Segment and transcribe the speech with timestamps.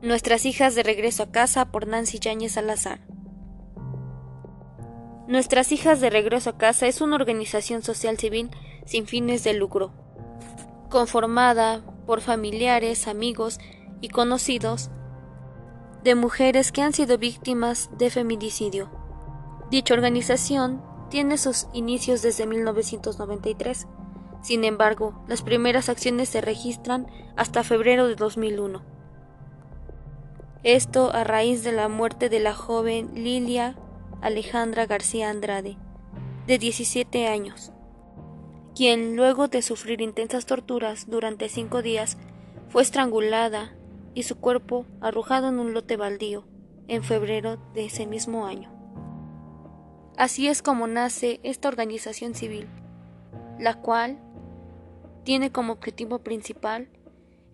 [0.00, 3.00] Nuestras hijas de regreso a casa por Nancy Yáñez Salazar.
[5.26, 8.48] Nuestras hijas de regreso a casa es una organización social civil
[8.86, 9.90] sin fines de lucro,
[10.88, 13.58] conformada por familiares, amigos
[14.00, 14.88] y conocidos
[16.04, 18.92] de mujeres que han sido víctimas de feminicidio.
[19.68, 20.80] Dicha organización
[21.10, 23.88] tiene sus inicios desde 1993.
[24.42, 28.97] Sin embargo, las primeras acciones se registran hasta febrero de 2001.
[30.64, 33.76] Esto a raíz de la muerte de la joven Lilia
[34.20, 35.76] Alejandra García Andrade,
[36.48, 37.72] de 17 años,
[38.74, 42.18] quien luego de sufrir intensas torturas durante cinco días
[42.70, 43.76] fue estrangulada
[44.14, 46.48] y su cuerpo arrojado en un lote baldío
[46.88, 48.68] en febrero de ese mismo año.
[50.16, 52.66] Así es como nace esta organización civil,
[53.60, 54.18] la cual
[55.22, 56.88] tiene como objetivo principal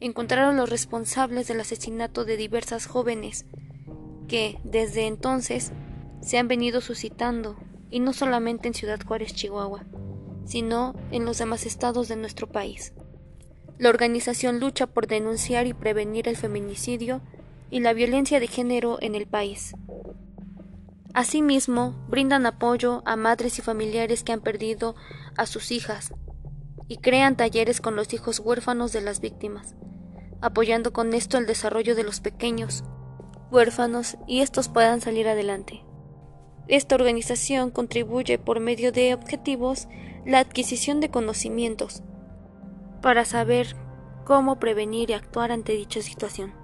[0.00, 3.46] encontraron los responsables del asesinato de diversas jóvenes
[4.28, 5.72] que desde entonces
[6.20, 7.56] se han venido suscitando,
[7.90, 9.84] y no solamente en Ciudad Juárez, Chihuahua,
[10.46, 12.92] sino en los demás estados de nuestro país.
[13.78, 17.20] La organización lucha por denunciar y prevenir el feminicidio
[17.70, 19.74] y la violencia de género en el país.
[21.12, 24.96] Asimismo, brindan apoyo a madres y familiares que han perdido
[25.36, 26.12] a sus hijas
[26.88, 29.74] y crean talleres con los hijos huérfanos de las víctimas,
[30.40, 32.84] apoyando con esto el desarrollo de los pequeños
[33.50, 35.84] huérfanos y estos puedan salir adelante.
[36.66, 39.86] Esta organización contribuye por medio de objetivos
[40.24, 42.02] la adquisición de conocimientos
[43.02, 43.76] para saber
[44.24, 46.54] cómo prevenir y actuar ante dicha situación.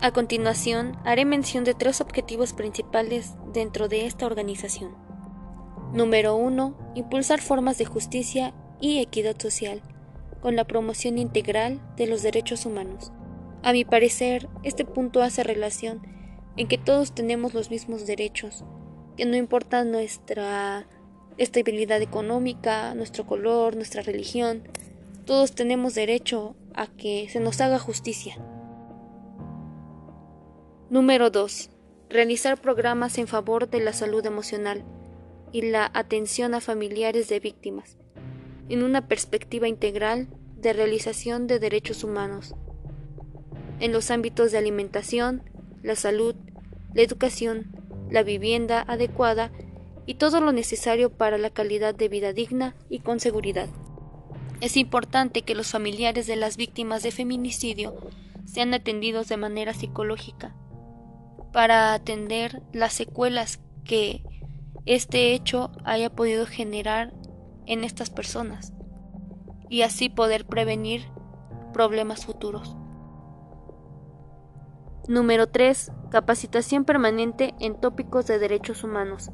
[0.00, 4.96] A continuación, haré mención de tres objetivos principales dentro de esta organización.
[5.92, 6.94] Número 1.
[6.94, 9.82] Impulsar formas de justicia y equidad social
[10.40, 13.12] con la promoción integral de los derechos humanos.
[13.62, 16.00] A mi parecer, este punto hace relación
[16.56, 18.64] en que todos tenemos los mismos derechos,
[19.18, 20.86] que no importa nuestra
[21.36, 24.62] estabilidad económica, nuestro color, nuestra religión,
[25.26, 28.38] todos tenemos derecho a que se nos haga justicia.
[30.88, 31.68] Número 2.
[32.08, 34.86] Realizar programas en favor de la salud emocional
[35.52, 37.98] y la atención a familiares de víctimas,
[38.68, 42.54] en una perspectiva integral de realización de derechos humanos,
[43.80, 45.42] en los ámbitos de alimentación,
[45.82, 46.34] la salud,
[46.94, 47.72] la educación,
[48.10, 49.52] la vivienda adecuada
[50.06, 53.68] y todo lo necesario para la calidad de vida digna y con seguridad.
[54.60, 57.94] Es importante que los familiares de las víctimas de feminicidio
[58.44, 60.54] sean atendidos de manera psicológica
[61.52, 64.22] para atender las secuelas que
[64.84, 67.12] este hecho haya podido generar
[67.66, 68.72] en estas personas
[69.68, 71.08] y así poder prevenir
[71.72, 72.76] problemas futuros.
[75.08, 75.92] Número 3.
[76.10, 79.30] Capacitación permanente en tópicos de derechos humanos,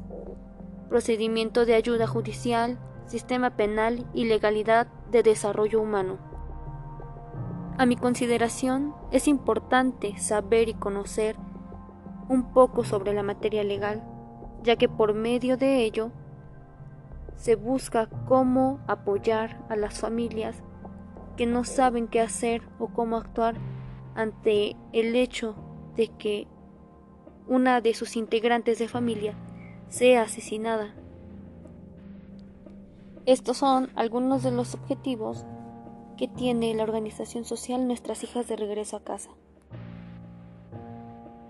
[0.87, 6.17] procedimiento de ayuda judicial, sistema penal y legalidad de desarrollo humano.
[7.77, 11.37] A mi consideración, es importante saber y conocer
[12.29, 14.03] un poco sobre la materia legal,
[14.63, 16.11] ya que por medio de ello
[17.35, 20.61] se busca cómo apoyar a las familias
[21.37, 23.55] que no saben qué hacer o cómo actuar
[24.15, 25.55] ante el hecho
[25.95, 26.47] de que
[27.47, 29.35] una de sus integrantes de familia
[29.87, 30.93] sea asesinada.
[33.25, 35.45] Estos son algunos de los objetivos
[36.17, 39.29] que tiene la organización social Nuestras Hijas de Regreso a Casa.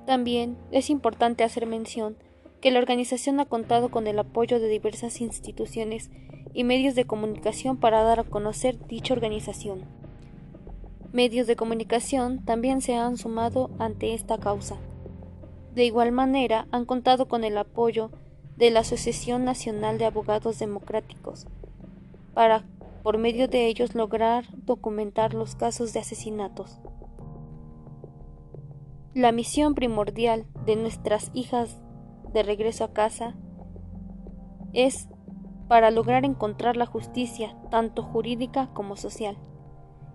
[0.05, 2.15] También es importante hacer mención
[2.61, 6.09] que la organización ha contado con el apoyo de diversas instituciones
[6.53, 9.85] y medios de comunicación para dar a conocer dicha organización.
[11.11, 14.77] Medios de comunicación también se han sumado ante esta causa.
[15.73, 18.11] De igual manera, han contado con el apoyo
[18.57, 21.47] de la Asociación Nacional de Abogados Democráticos
[22.33, 22.65] para,
[23.03, 26.79] por medio de ellos, lograr documentar los casos de asesinatos.
[29.13, 31.77] La misión primordial de nuestras hijas
[32.33, 33.35] de regreso a casa
[34.73, 35.09] es
[35.67, 39.37] para lograr encontrar la justicia tanto jurídica como social,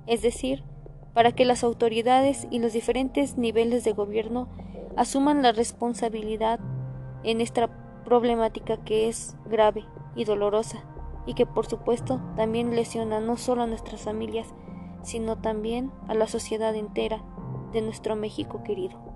[0.07, 0.65] es decir,
[1.13, 4.49] para que las autoridades y los diferentes niveles de gobierno
[4.97, 6.61] asuman la responsabilidad
[7.23, 7.69] en esta
[8.05, 9.85] problemática que es grave
[10.17, 10.85] y dolorosa
[11.27, 14.55] y que por supuesto también lesiona no solo a nuestras familias,
[15.03, 17.23] sino también a la sociedad entera
[17.73, 19.14] de nuestro México querido.